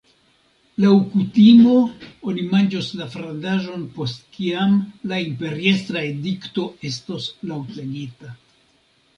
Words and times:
Laŭ 0.83 0.93
kutimo 1.09 1.73
oni 2.31 2.45
manĝos 2.53 2.87
la 3.01 3.07
frandaĵon 3.17 3.83
post 3.99 4.25
kiam 4.39 4.75
la 5.13 5.21
imperiestra 5.27 6.03
edikto 6.09 6.67
estos 6.91 7.29
laŭtlegita. 7.53 8.35